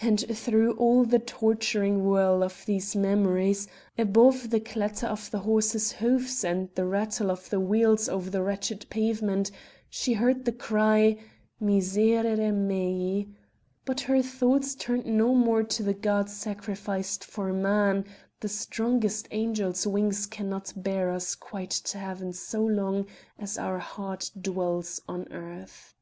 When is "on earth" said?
25.06-25.92